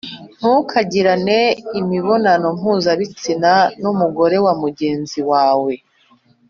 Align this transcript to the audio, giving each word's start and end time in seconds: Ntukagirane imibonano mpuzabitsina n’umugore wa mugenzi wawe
Ntukagirane 0.37 1.39
imibonano 1.79 2.47
mpuzabitsina 2.59 3.51
n’umugore 3.81 4.35
wa 4.45 4.53
mugenzi 4.61 5.19
wawe 5.31 5.73